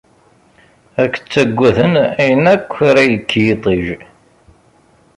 Ad 1.01 1.09
k-ttaggaden 1.13 1.93
ayen 2.21 2.43
akk 2.55 2.71
ara 2.89 3.03
yekk 3.11 3.29
yiṭij. 3.43 3.85